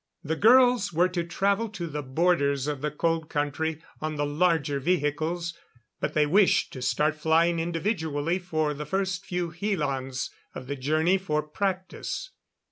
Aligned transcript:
The 0.23 0.35
girls 0.35 0.91
were 0.91 1.09
to 1.09 1.23
travel 1.23 1.69
to 1.69 1.85
the 1.85 2.01
borders 2.01 2.65
of 2.65 2.81
the 2.81 2.89
Cold 2.89 3.29
Country 3.29 3.83
on 4.01 4.15
the 4.15 4.25
larger 4.25 4.79
vehicles, 4.79 5.53
but 5.99 6.15
they 6.15 6.25
wished 6.25 6.73
to 6.73 6.81
start 6.81 7.13
flying 7.13 7.59
individually 7.59 8.39
for 8.39 8.73
the 8.73 8.87
first 8.87 9.23
few 9.27 9.51
helans 9.51 10.31
of 10.55 10.65
the 10.65 10.75
journey 10.75 11.19
for 11.19 11.43
practice. 11.43 12.31